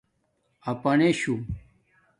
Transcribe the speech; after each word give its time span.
اپانشُو 0.69 1.35